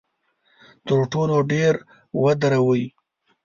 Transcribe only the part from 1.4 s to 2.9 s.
ډیر ودردوي.